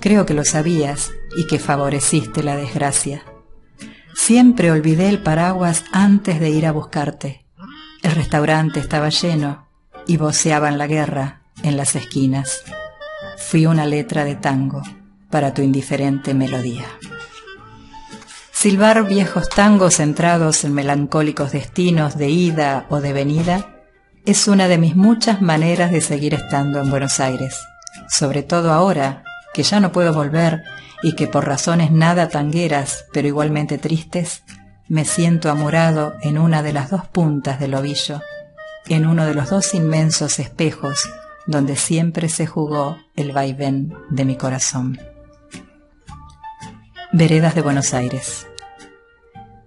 Creo 0.00 0.26
que 0.26 0.34
lo 0.34 0.44
sabías 0.44 1.10
y 1.36 1.46
que 1.46 1.58
favoreciste 1.58 2.42
la 2.42 2.56
desgracia. 2.56 3.22
Siempre 4.14 4.70
olvidé 4.70 5.08
el 5.08 5.22
paraguas 5.22 5.84
antes 5.92 6.40
de 6.40 6.50
ir 6.50 6.66
a 6.66 6.72
buscarte. 6.72 7.44
El 8.02 8.12
restaurante 8.12 8.80
estaba 8.80 9.08
lleno 9.08 9.66
y 10.06 10.18
voceaban 10.18 10.78
la 10.78 10.86
guerra 10.86 11.42
en 11.62 11.76
las 11.76 11.96
esquinas. 11.96 12.62
Fui 13.38 13.66
una 13.66 13.86
letra 13.86 14.24
de 14.24 14.36
tango 14.36 14.82
para 15.30 15.54
tu 15.54 15.62
indiferente 15.62 16.34
melodía. 16.34 16.86
Silbar 18.64 19.06
viejos 19.06 19.50
tangos 19.50 19.96
centrados 19.96 20.64
en 20.64 20.72
melancólicos 20.72 21.52
destinos 21.52 22.16
de 22.16 22.30
ida 22.30 22.86
o 22.88 23.02
de 23.02 23.12
venida 23.12 23.84
es 24.24 24.48
una 24.48 24.68
de 24.68 24.78
mis 24.78 24.96
muchas 24.96 25.42
maneras 25.42 25.92
de 25.92 26.00
seguir 26.00 26.32
estando 26.32 26.80
en 26.80 26.88
Buenos 26.88 27.20
Aires, 27.20 27.60
sobre 28.08 28.42
todo 28.42 28.72
ahora 28.72 29.22
que 29.52 29.64
ya 29.64 29.80
no 29.80 29.92
puedo 29.92 30.14
volver 30.14 30.62
y 31.02 31.14
que 31.14 31.26
por 31.26 31.46
razones 31.46 31.90
nada 31.90 32.30
tangueras, 32.30 33.04
pero 33.12 33.28
igualmente 33.28 33.76
tristes, 33.76 34.44
me 34.88 35.04
siento 35.04 35.50
amurado 35.50 36.14
en 36.22 36.38
una 36.38 36.62
de 36.62 36.72
las 36.72 36.88
dos 36.88 37.06
puntas 37.06 37.60
del 37.60 37.74
ovillo, 37.74 38.22
en 38.86 39.04
uno 39.04 39.26
de 39.26 39.34
los 39.34 39.50
dos 39.50 39.74
inmensos 39.74 40.38
espejos 40.38 41.06
donde 41.46 41.76
siempre 41.76 42.30
se 42.30 42.46
jugó 42.46 42.96
el 43.14 43.32
vaivén 43.32 43.92
de 44.08 44.24
mi 44.24 44.36
corazón. 44.36 44.98
Veredas 47.12 47.54
de 47.54 47.60
Buenos 47.60 47.92
Aires. 47.92 48.46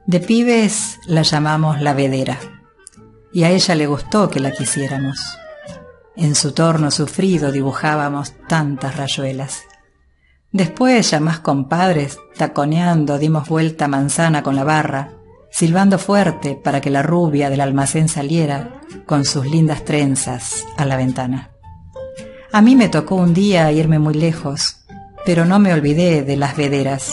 De 0.07 0.21
pibes 0.21 1.01
la 1.05 1.23
llamamos 1.23 1.81
la 1.81 1.93
vedera, 1.93 2.39
y 3.33 3.43
a 3.43 3.49
ella 3.49 3.75
le 3.75 3.87
gustó 3.87 4.29
que 4.29 4.39
la 4.39 4.51
quisiéramos. 4.51 5.19
En 6.15 6.33
su 6.33 6.53
torno 6.53 6.91
sufrido 6.91 7.51
dibujábamos 7.51 8.31
tantas 8.47 8.95
rayuelas. 8.95 9.63
Después, 10.53 11.11
ya 11.11 11.19
más 11.19 11.39
compadres, 11.39 12.19
taconeando, 12.37 13.17
dimos 13.17 13.49
vuelta 13.49 13.89
manzana 13.89 14.43
con 14.43 14.55
la 14.55 14.63
barra, 14.63 15.11
silbando 15.51 15.99
fuerte 15.99 16.55
para 16.55 16.79
que 16.79 16.89
la 16.89 17.03
rubia 17.03 17.49
del 17.49 17.59
almacén 17.59 18.07
saliera 18.07 18.79
con 19.05 19.25
sus 19.25 19.45
lindas 19.45 19.83
trenzas 19.83 20.63
a 20.77 20.85
la 20.85 20.95
ventana. 20.95 21.51
A 22.53 22.61
mí 22.61 22.77
me 22.77 22.87
tocó 22.87 23.15
un 23.15 23.33
día 23.33 23.73
irme 23.73 23.99
muy 23.99 24.13
lejos, 24.13 24.85
pero 25.25 25.43
no 25.43 25.59
me 25.59 25.73
olvidé 25.73 26.23
de 26.23 26.37
las 26.37 26.55
vederas. 26.55 27.11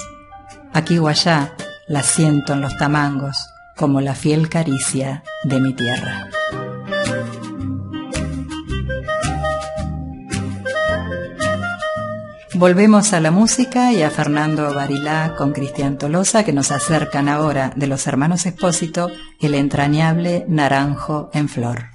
Aquí 0.73 0.99
o 0.99 1.09
allá, 1.09 1.55
la 1.87 2.03
siento 2.03 2.53
en 2.53 2.61
los 2.61 2.77
tamangos 2.77 3.51
como 3.77 4.01
la 4.01 4.15
fiel 4.15 4.49
caricia 4.49 5.23
de 5.45 5.61
mi 5.61 5.73
tierra. 5.75 6.29
Volvemos 12.57 13.13
a 13.13 13.21
la 13.21 13.33
música 13.33 13.93
y 13.93 14.03
a 14.03 14.11
Fernando 14.11 14.73
Barilá 14.73 15.35
con 15.37 15.53
Cristian 15.53 15.99
Tolosa 15.99 16.45
que 16.45 16.53
nos 16.53 16.71
acercan 16.71 17.29
ahora 17.29 17.73
de 17.75 17.89
los 17.89 18.07
hermanos 18.07 18.47
Espósito 18.47 19.11
el 19.41 19.55
entrañable 19.55 20.45
Naranjo 20.49 21.31
en 21.35 21.49
Flor. 21.49 21.94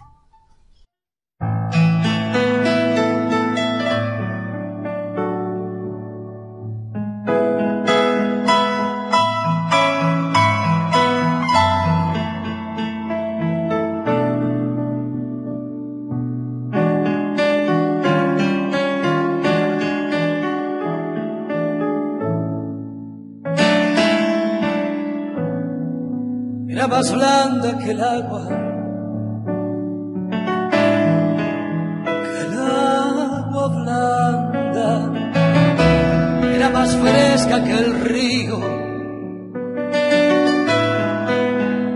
Más 36.79 36.95
fresca 36.95 37.61
que 37.61 37.73
el 37.73 37.99
río, 38.05 38.57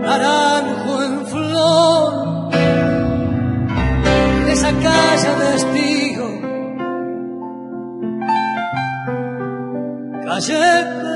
naranjo 0.02 1.02
en 1.08 1.26
flor, 1.32 2.50
esa 4.54 4.72
calle 4.86 5.30
de 5.40 5.48
estío, 5.60 6.26
calle 10.26 11.13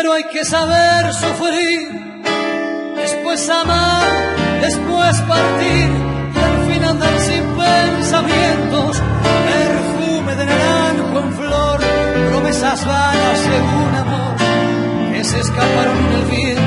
Primero 0.00 0.16
hay 0.16 0.24
que 0.32 0.46
saber 0.46 1.12
sufrir, 1.12 1.90
después 2.96 3.50
amar, 3.50 4.02
después 4.62 5.20
partir 5.28 5.90
y 6.34 6.38
al 6.38 6.72
fin 6.72 6.84
andar 6.84 7.20
sin 7.20 7.44
pensamientos, 7.54 9.02
perfume 9.44 10.36
de 10.36 10.46
naranjo 10.46 11.18
en 11.18 11.32
flor, 11.34 11.80
promesas 12.30 12.86
vanas 12.86 13.42
de 13.42 13.60
un 13.60 13.94
amor 13.94 14.36
se 15.22 15.38
escaparon 15.38 15.98
en 15.98 16.12
el 16.14 16.24
viento. 16.30 16.59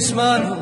Mis 0.00 0.14
manos? 0.14 0.59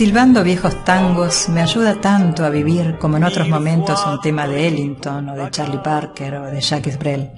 Silbando 0.00 0.42
viejos 0.42 0.82
tangos 0.82 1.50
me 1.50 1.60
ayuda 1.60 2.00
tanto 2.00 2.46
a 2.46 2.48
vivir 2.48 2.96
como 2.98 3.18
en 3.18 3.24
otros 3.24 3.50
momentos 3.50 4.02
un 4.06 4.18
tema 4.18 4.48
de 4.48 4.66
Ellington 4.66 5.28
o 5.28 5.36
de 5.36 5.50
Charlie 5.50 5.82
Parker 5.82 6.36
o 6.36 6.44
de 6.46 6.58
Jacques 6.58 6.98
Brel. 6.98 7.30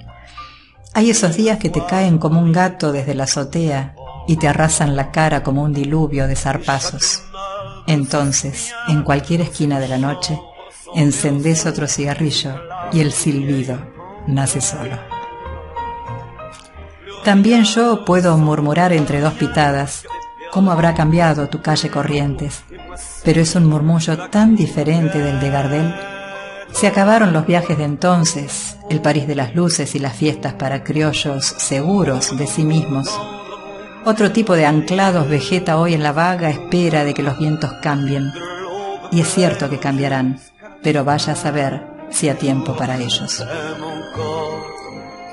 Hay 0.93 1.09
esos 1.09 1.35
días 1.35 1.57
que 1.57 1.69
te 1.69 1.85
caen 1.85 2.19
como 2.19 2.39
un 2.39 2.53
gato 2.53 2.93
desde 2.93 3.15
la 3.15 3.25
azotea 3.25 3.95
y 4.29 4.37
te 4.37 4.47
arrasan 4.47 4.95
la 4.95 5.11
cara 5.11 5.43
como 5.43 5.61
un 5.61 5.73
diluvio 5.73 6.25
de 6.25 6.37
zarpazos. 6.37 7.23
Entonces, 7.85 8.73
en 8.87 9.03
cualquier 9.03 9.41
esquina 9.41 9.81
de 9.81 9.89
la 9.89 9.97
noche, 9.97 10.39
encendés 10.95 11.65
otro 11.65 11.85
cigarrillo 11.85 12.55
y 12.93 13.01
el 13.01 13.11
silbido 13.11 13.77
nace 14.25 14.61
solo. 14.61 14.97
También 17.25 17.65
yo 17.65 18.05
puedo 18.05 18.37
murmurar 18.37 18.93
entre 18.93 19.19
dos 19.19 19.33
pitadas 19.33 20.05
cómo 20.53 20.71
habrá 20.71 20.93
cambiado 20.93 21.49
tu 21.49 21.63
calle 21.63 21.89
Corrientes, 21.89 22.63
pero 23.25 23.41
es 23.41 23.55
un 23.55 23.65
murmullo 23.65 24.29
tan 24.29 24.55
diferente 24.55 25.17
del 25.17 25.39
de 25.39 25.49
Gardel. 25.49 25.95
Se 26.71 26.85
acabaron 26.85 27.33
los 27.33 27.47
viajes 27.47 27.75
de 27.75 27.85
entonces, 27.85 28.77
el 28.87 29.01
París 29.01 29.25
de 29.25 29.33
las 29.33 29.55
luces 29.55 29.95
y 29.95 29.99
las 29.99 30.15
fiestas 30.15 30.53
para 30.53 30.83
criollos 30.83 31.43
seguros 31.57 32.37
de 32.37 32.45
sí 32.45 32.63
mismos. 32.65 33.09
Otro 34.05 34.31
tipo 34.31 34.53
de 34.53 34.67
anclados 34.67 35.27
vegeta 35.27 35.79
hoy 35.79 35.95
en 35.95 36.03
la 36.03 36.11
vaga 36.11 36.51
espera 36.51 37.03
de 37.03 37.15
que 37.15 37.23
los 37.23 37.39
vientos 37.39 37.73
cambien. 37.81 38.31
Y 39.11 39.21
es 39.21 39.33
cierto 39.33 39.71
que 39.71 39.79
cambiarán, 39.79 40.39
pero 40.83 41.03
vaya 41.03 41.33
a 41.33 41.35
saber 41.35 41.81
si 42.11 42.29
a 42.29 42.37
tiempo 42.37 42.75
para 42.75 42.97
ellos. 42.97 43.43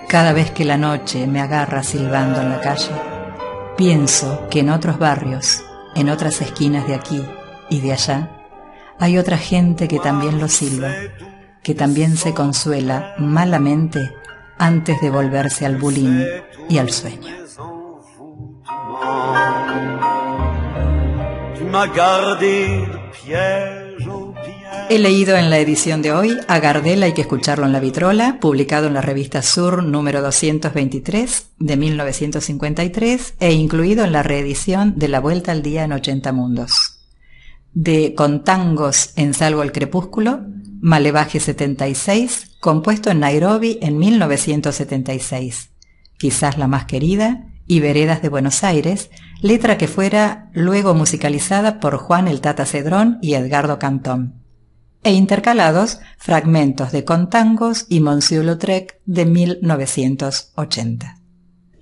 Cada 0.09 0.33
vez 0.33 0.51
que 0.51 0.65
la 0.65 0.79
noche 0.79 1.27
me 1.27 1.43
agarra 1.43 1.83
silbando 1.83 2.41
en 2.41 2.49
la 2.49 2.61
calle, 2.61 3.20
Pienso 3.81 4.47
que 4.51 4.61
en 4.61 4.69
otros 4.69 4.99
barrios, 4.99 5.65
en 5.95 6.11
otras 6.11 6.43
esquinas 6.43 6.87
de 6.87 6.95
aquí 6.95 7.25
y 7.71 7.81
de 7.81 7.95
allá, 7.95 8.31
hay 8.99 9.17
otra 9.17 9.39
gente 9.39 9.89
que 9.89 9.99
también 9.99 10.39
lo 10.39 10.49
silba, 10.49 10.91
que 11.63 11.75
también 11.75 12.19
se 12.19 12.35
consuela 12.35 13.15
malamente 13.17 14.15
antes 14.59 15.01
de 15.01 15.09
volverse 15.09 15.65
al 15.65 15.79
bulín 15.79 16.27
y 16.69 16.77
al 16.77 16.91
sueño. 16.91 17.35
He 24.91 24.99
leído 24.99 25.37
en 25.37 25.51
la 25.51 25.61
edición 25.61 26.03
de 26.03 26.11
hoy 26.11 26.37
a 26.49 26.59
Gardel 26.59 27.05
hay 27.05 27.13
que 27.13 27.21
escucharlo 27.21 27.65
en 27.65 27.71
la 27.71 27.79
vitrola, 27.79 28.39
publicado 28.41 28.89
en 28.89 28.95
la 28.95 29.01
revista 29.01 29.41
Sur 29.41 29.85
número 29.85 30.21
223 30.21 31.51
de 31.61 31.77
1953 31.77 33.35
e 33.39 33.53
incluido 33.53 34.05
en 34.05 34.11
la 34.11 34.25
reedición 34.25 34.95
de 34.97 35.07
La 35.07 35.21
Vuelta 35.21 35.53
al 35.53 35.63
Día 35.63 35.85
en 35.85 35.93
80 35.93 36.33
Mundos. 36.33 37.05
De 37.73 38.17
Con 38.17 38.43
tangos 38.43 39.13
en 39.15 39.33
Salvo 39.33 39.63
el 39.63 39.71
Crepúsculo, 39.71 40.41
Malevaje 40.81 41.39
76, 41.39 42.57
compuesto 42.59 43.13
en 43.13 43.21
Nairobi 43.21 43.79
en 43.83 43.97
1976, 43.97 45.71
quizás 46.19 46.59
la 46.59 46.67
más 46.67 46.87
querida, 46.87 47.47
y 47.69 47.79
Veredas 47.79 48.23
de 48.23 48.29
Buenos 48.29 48.65
Aires, 48.65 49.09
letra 49.41 49.79
que 49.79 49.87
fuera 49.87 50.51
luego 50.53 50.97
musicalizada 50.97 51.79
por 51.79 51.97
Juan 51.97 52.27
el 52.27 52.41
Tata 52.41 52.67
Cedrón 52.67 53.21
y 53.23 53.35
Edgardo 53.35 53.79
Cantón, 53.79 54.40
e 55.03 55.13
intercalados 55.13 56.01
fragmentos 56.19 56.93
de 56.93 57.05
Contangos 57.05 57.87
y 57.89 58.01
Monsieur 58.01 58.45
Lautrec 58.45 59.01
de 59.07 59.25
1980. 59.25 61.17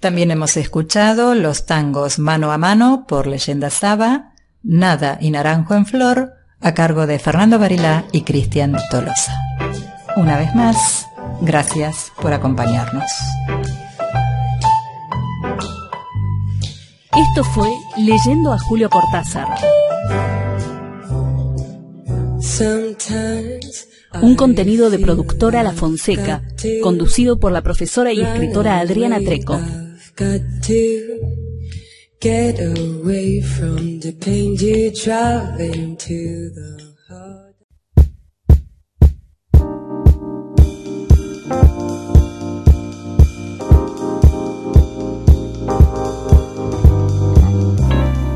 También 0.00 0.30
hemos 0.30 0.56
escuchado 0.56 1.34
los 1.34 1.66
tangos 1.66 2.18
Mano 2.18 2.52
a 2.52 2.58
Mano 2.58 3.04
por 3.08 3.26
Leyenda 3.26 3.70
Saba, 3.70 4.34
Nada 4.62 5.18
y 5.20 5.30
Naranjo 5.30 5.74
en 5.74 5.86
Flor, 5.86 6.34
a 6.60 6.74
cargo 6.74 7.06
de 7.06 7.18
Fernando 7.18 7.58
Barilá 7.58 8.04
y 8.12 8.22
Cristian 8.22 8.76
Tolosa. 8.90 9.36
Una 10.16 10.36
vez 10.36 10.54
más, 10.54 11.06
gracias 11.40 12.12
por 12.20 12.32
acompañarnos. 12.32 13.10
Esto 17.16 17.42
fue 17.42 17.68
Leyendo 17.96 18.52
a 18.52 18.58
Julio 18.58 18.88
Cortázar. 18.88 19.48
Un 24.22 24.36
contenido 24.36 24.90
de 24.90 24.98
productora 24.98 25.62
La 25.62 25.72
Fonseca, 25.72 26.42
conducido 26.82 27.38
por 27.38 27.50
la 27.50 27.62
profesora 27.62 28.12
y 28.12 28.20
escritora 28.20 28.78
Adriana 28.78 29.18
Treco. 29.20 29.60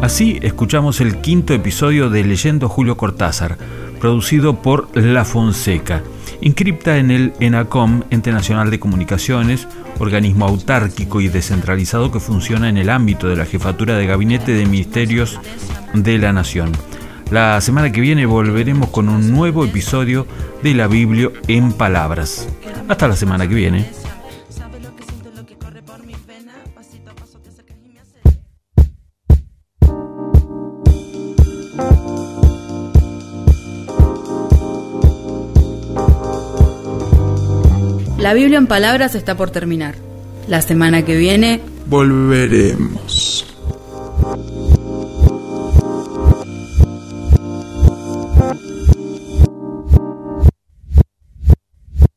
Así 0.03 0.39
escuchamos 0.43 1.01
el 1.01 1.21
quinto 1.21 1.55
episodio 1.55 2.11
de 2.11 2.25
Leyendo 2.25 2.69
Julio 2.69 2.97
Cortázar, 2.97 3.57
producido 4.03 4.61
por 4.61 4.89
La 4.97 5.25
Fonseca, 5.25 6.03
inscripta 6.41 6.99
en 6.99 7.13
el 7.13 7.35
ENACOM, 7.39 8.03
Ente 8.11 8.33
Nacional 8.33 8.69
de 8.69 8.81
Comunicaciones, 8.81 9.69
organismo 10.01 10.45
autárquico 10.45 11.21
y 11.21 11.29
descentralizado 11.29 12.11
que 12.11 12.19
funciona 12.19 12.69
en 12.69 12.79
el 12.79 12.91
ámbito 12.91 13.29
de 13.29 13.37
la 13.37 13.47
jefatura 13.47 13.97
de 13.97 14.09
gabinete 14.09 14.55
de 14.55 14.67
ministerios 14.67 15.39
de 15.95 16.19
la 16.19 16.33
Nación. 16.33 16.73
La 17.31 17.61
semana 17.61 17.93
que 17.93 18.01
viene 18.01 18.27
volveremos 18.27 18.91
con 18.91 19.09
un 19.09 19.31
nuevo 19.31 19.65
episodio 19.65 20.27
de 20.65 20.75
la 20.75 20.89
Biblia 20.89 21.29
en 21.47 21.73
palabras. 21.73 22.49
Hasta 22.89 23.07
la 23.07 23.15
semana 23.15 23.47
que 23.47 23.55
viene. 23.55 24.02
La 38.33 38.37
Biblia 38.37 38.57
en 38.57 38.67
palabras 38.67 39.15
está 39.15 39.37
por 39.37 39.51
terminar. 39.51 39.95
La 40.49 40.63
semana 40.63 41.05
que 41.05 41.19
viene... 41.19 41.61
Volveremos. 41.85 43.45